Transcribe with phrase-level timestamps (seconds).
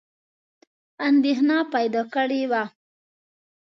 [1.07, 2.63] اندېښنه پیدا کړې وه.